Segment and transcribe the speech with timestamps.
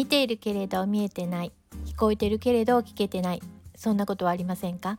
[0.00, 1.52] 見ているけれど見えてない。
[1.84, 3.42] 聞こえてるけれど聞けてない。
[3.76, 4.96] そんなことはありませんか？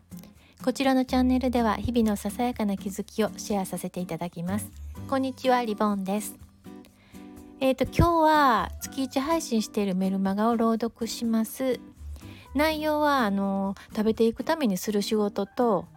[0.63, 4.69] こちらのチャンネルでは日々のささやかな気づきをシェアさせていただきます。
[5.09, 6.35] こんにちはリボンです。
[7.59, 11.79] えーと今日は月1配信しているメルマガを朗読します。
[12.53, 15.87] 内容はあの食べていくためにする仕事と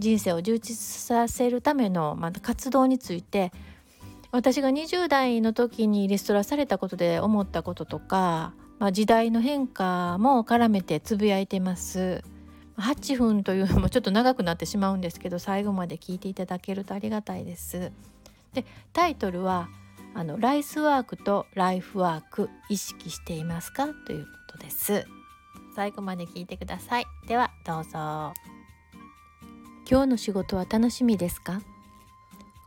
[0.00, 3.52] 人生を充実させるための、まあ、活動について
[4.30, 12.22] 私が20代の時にリストラされたことで思ったこととか、まあ、時代の変化も絡めてつぶやいてます。
[12.76, 17.90] 8分というのもちょっと長くなってしまうんですけど最後まで聞いていただけるとありがたいです。
[18.52, 19.68] でタイトルは
[20.14, 25.06] あの「ライスワークとライフワーク意識していますか?」ということです。
[25.74, 27.06] 最後まで聞いてください。
[27.26, 28.32] ではどうぞ。
[29.90, 31.60] 今日の仕事は楽しみですか？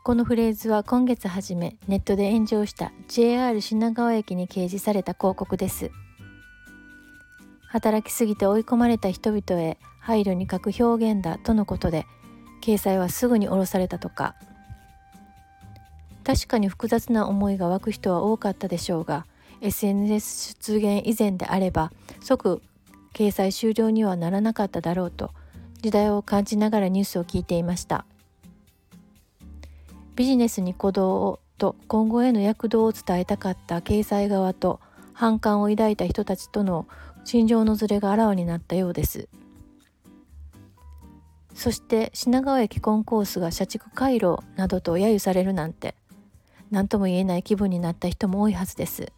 [0.04, 5.92] このフレーズは今月初めネットで炎上した JR 品川駅に掲示された広告です。
[7.67, 12.08] 働きすぎて追い込まれた人々へ配慮に書く表現だとのことで
[12.64, 14.34] 掲載はすぐに下ろされたとか。
[16.23, 19.28] 確かに複雑な思いが湧く人は多かったでしょうが
[19.62, 22.62] SNS 出現以前であれば即
[23.14, 25.31] 掲載終了にはならなかっただろうと
[25.84, 28.06] 時代を感じながらニュースを聞いていました。
[30.22, 34.80] ビジネスに鼓動をと今後への躍動を伝えたかった経済側と
[35.13, 36.88] 反感を抱いた人たちとの
[37.23, 39.30] 心情のずれがあらわになったようです。
[41.55, 45.95] そして品川駅コンコースが社畜回路などと揶揄されるなんて
[46.69, 49.11] 何とも言えない気分になった人も多いはずです。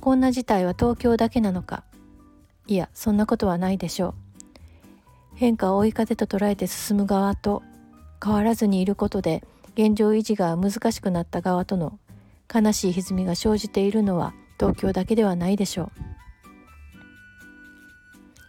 [0.00, 1.82] こんな事態は東京だけなのか？
[2.68, 4.14] いやそんなことはないでしょう。
[5.34, 7.64] 変化を追い風と捉えて進む側と
[8.22, 9.42] 変わらずにいることで
[9.74, 11.98] 現状維持が難しくなった側との
[12.52, 15.90] 悲しい歪みが生じているのは東京だけではないでしょう。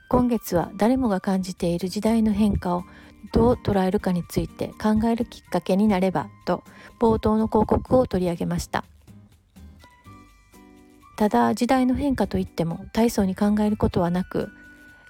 [0.10, 2.84] 今月は誰もが感じている時代の変化を
[3.32, 6.64] どう捉えるかについて考えるきっかけになればと
[7.00, 8.84] 冒頭の広告を取り上げました。
[11.16, 14.50] ただ時代の変化といっても大層に考えることはなく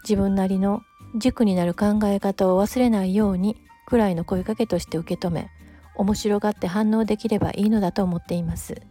[0.03, 0.83] 自分なりの
[1.17, 5.49] 軸になる考え方を忘れないようにくらいの声かけとして受け止め
[5.95, 8.81] 面白がって反応できればいいのだと思っています。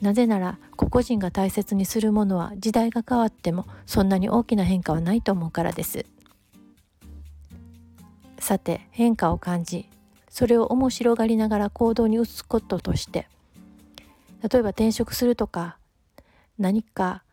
[0.00, 6.04] なぜなら個々人が大切にするものは時代が変わってもそんなに大きな変化はないと思うからです。
[8.38, 9.88] さて変化を感じ
[10.28, 13.26] それを面白がりながら行動に移すこととして
[14.42, 15.78] 例えば転職するとか
[16.58, 17.24] 何か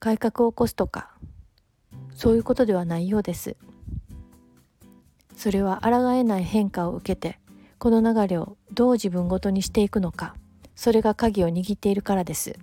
[0.00, 1.12] 改革を起こすとか
[2.14, 3.56] そういうことではないようです。
[5.38, 7.38] それは抗えない変化を受けて
[7.78, 10.34] この流れをどう自分ごとにしていくのか
[10.74, 12.58] それが鍵を握っているからです。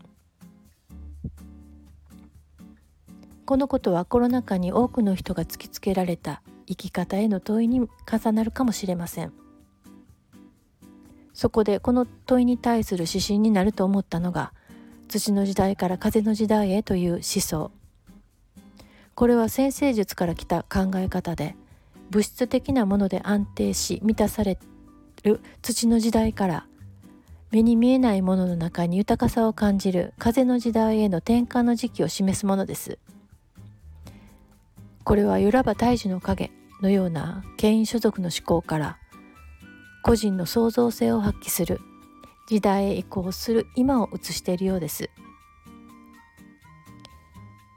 [3.46, 9.31] このことはコロナ禍に多くの人が突きつけられた生き方への問いに重なるかもしれません。
[11.34, 14.52] そこでこの問いに対する指針になると思ったのが
[15.08, 17.72] 土の時代から風の時代へという思想。
[19.14, 21.56] これは先生術から来た考え方で
[22.10, 24.58] 物質的なもので安定し満たされ
[25.24, 26.68] る土の時代から
[27.52, 33.00] 目に見えないものの中に豊かさを感じる風の時代への転換の時期を示すものです。
[35.04, 36.52] これはよらば大樹の影
[36.82, 38.98] のような権威所属の思考から
[40.04, 41.80] 個人の創造性を発揮する
[42.48, 45.10] 時代へ移行する今を映しているようです。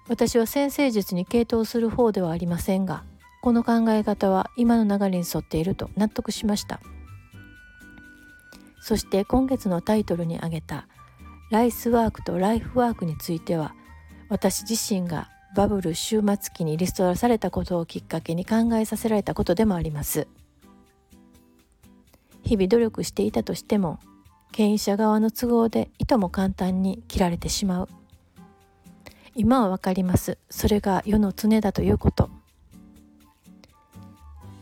[0.09, 3.05] 私は先生術に傾倒する方ではありませんが
[3.49, 6.83] この考え方は今の流れに沿っていると納得しました。
[8.79, 10.87] そして今月のタイトルに挙げた
[11.51, 13.75] ライスワークとライフワークについては
[14.29, 20.29] 私自身がバブル終末期にリストラされたことをきっかけに考えさせられたことでもあります。
[22.43, 23.99] 日々努力していたとしても
[24.53, 27.89] 権威者側の都合でいとも簡単に切られてしまう。
[29.35, 30.37] 今はわかります。
[30.51, 32.38] それが世の常だということ。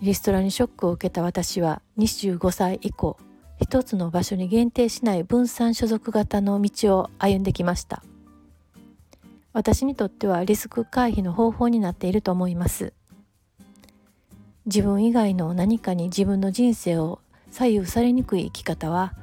[0.02, 3.16] リストラにショックを受けた私は25歳以降
[3.60, 8.02] 一つの場所に限定しない分散所属型の道を歩んできました。
[9.54, 12.92] 私にとってはリスク回避の方法になっていると思います。
[14.66, 17.20] 自分以外の何かに自分の人生を
[17.50, 19.14] 左右されにくい生き方は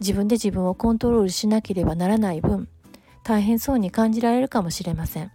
[0.00, 2.68] 自分で自分をコントロールしなければならない分
[3.22, 5.30] 大変そうに感じられるかもしれません。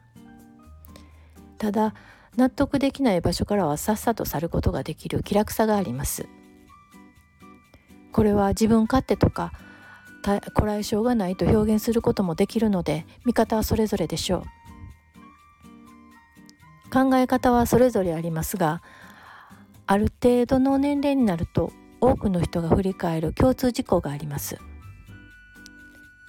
[1.57, 1.93] ただ
[2.37, 6.27] 納得できない場所からはさっさと去ることができる気楽さがあります。
[8.13, 9.53] これは自分勝手とか
[10.53, 14.43] こらえ性がないと表現することもできるので見方はそれぞれでしょう。
[16.91, 18.81] 考え方はそれぞれありますが
[19.87, 24.57] ある程度の年齢になると多くの人が振り返る共通事項があります。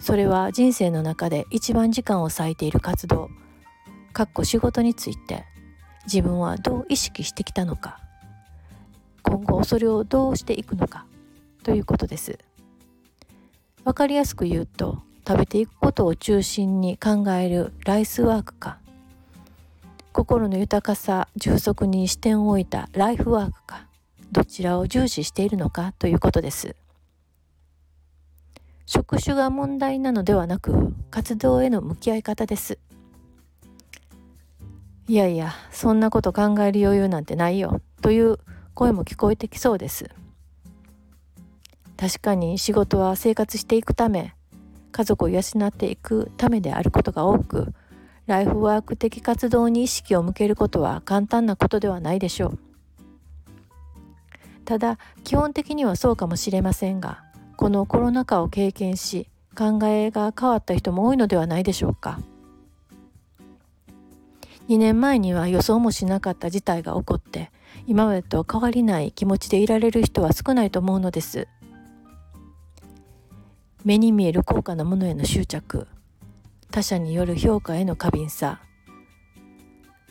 [0.01, 3.31] それは人生の中で一番時間を割いている活動
[4.13, 5.52] かっこ仕事について。
[6.05, 7.99] 自分はどう意識してきたのか
[9.23, 11.07] 今後それをどうしていくのか
[11.63, 12.39] ということです。
[13.85, 18.79] 分かりやすく言うと食べていくことを中心に考えるライスワークか
[20.13, 23.87] 心の豊かさ充足に視点を置いたライフワークか
[24.31, 26.77] どちらを重視しているのかということです。
[28.87, 32.79] 職種が問題なのではなく活動への向き合い方です。
[35.09, 38.39] いやいやそんなこと考える余裕なんてないよという
[38.75, 40.11] 声も聞こえてきそうです。
[41.97, 44.35] 確かに仕事は生活していくため
[44.91, 47.73] 家族を養っていくためであることが多く
[48.27, 52.59] ライフワーク的活動に意識を向けることは簡単なことではないでしょう。
[54.65, 57.23] ただ基本的にはそうかもしれませんが
[57.57, 62.21] このコロナ禍を経験し考えが変わった人も多いのではないでしょうか。
[64.69, 67.50] 2年前には予想もしなかった事態が起こって
[67.87, 71.49] 今までと変わりない気持ちでいられる人は少ないと思うのです。
[73.85, 75.88] 目に見える高価なものへの執着
[76.70, 78.61] 他者による評価への過敏さ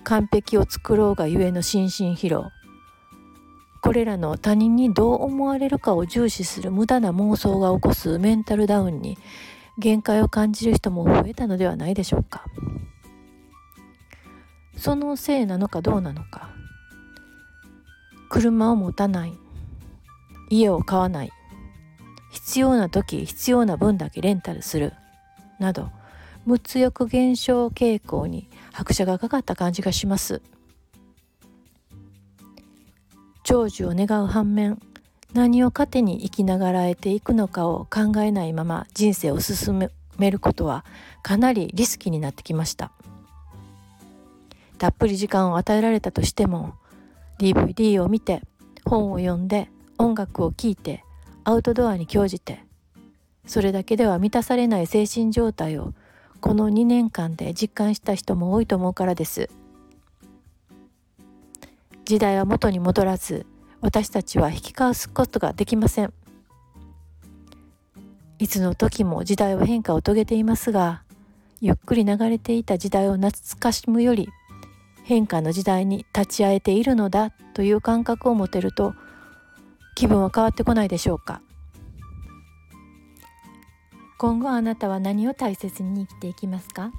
[0.04, 2.52] 完璧を作ろうがゆえの心身疲労
[3.82, 9.18] これらの他人にどう思われるかを重視する無駄な妄想が起こすメンタルダウンに
[9.78, 12.46] 限界を感じる人も増えたのではないでしょうか。
[14.82, 16.50] そのせいなのかどうなのか。
[18.30, 19.34] 車を持たない。
[20.50, 21.32] 家を買わない。
[22.32, 24.94] 必要な時必要な分だけレンタルする。
[25.60, 25.92] など
[26.48, 30.42] 物欲減少傾向に拍車がかかった感じがします。
[33.44, 34.80] 長寿を願う反面
[35.32, 39.78] 何を糧に生きながらえていくのかを考えないまま人生を進
[40.18, 40.86] めることは
[41.22, 42.92] かなりリスキーになってきました。
[44.82, 46.74] たっぷり時間を与えられたとしても
[47.38, 48.42] DVD を見て
[48.84, 49.70] 本を読んで
[50.00, 51.04] 音楽を聴いて
[51.44, 52.64] アウトドアに興じて
[53.46, 55.94] それだけでは満たされない精神状態を
[56.40, 59.52] この2年間で実感した人も多いと思うからです。
[62.06, 63.46] 時代は元に戻らず
[63.82, 66.12] 私たちは引き返すことができません。
[68.40, 71.04] いつの時も時代は変化を遂げていますが
[71.60, 74.28] ゆっくり流れていた時代を懐かしむより
[75.04, 78.94] 変化の時代に立ち会えているのだという感覚を持てると
[79.96, 81.42] 気分は変わってこないでしょうか。
[84.18, 86.92] 今後あなたは何を大切に生きていきますか？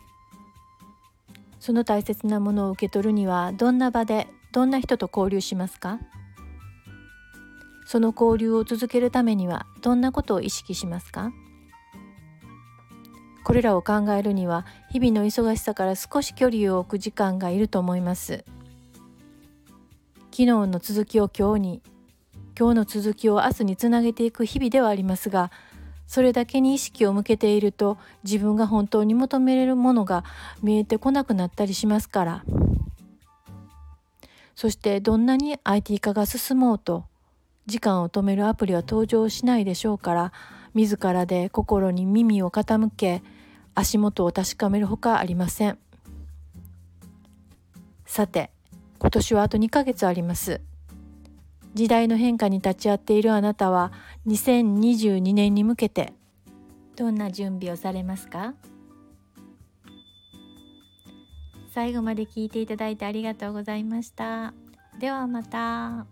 [1.61, 6.01] その大切なものを受け取るにはどんな場でどんな人と交流しますか？
[7.87, 11.33] その交流を続けるためにはどんなことを意識しますか？
[13.45, 18.45] これらを考えるには日々の忙しさから少し距離を置く時間がいると思います。
[20.31, 21.83] 昨日の続きを今日に
[22.59, 25.51] 今日の続きを明日につなげていく日々ではありますが
[26.07, 30.25] それだけに意識を向けていると自分が本当に求めれるものが
[30.63, 32.45] 見えてこなくなったりしますから。
[34.55, 37.05] そしてどんなに IT 化が進もうと
[37.67, 40.33] 時間を止めるアプリは登場しないでしょうから
[40.75, 43.23] 自らで心に耳を傾け
[43.75, 45.79] 足元を確かめるほかありません
[48.05, 48.51] さて
[48.99, 50.61] 今年はあと2ヶ月あります
[51.75, 53.93] 時代の変化に立ち会っているあなたは
[54.27, 56.13] 2022年に向けて
[56.97, 58.55] どんな準備をされますか？
[61.73, 64.53] 最後まで聞いていただいてありがとうございました。
[64.99, 66.07] ではまた。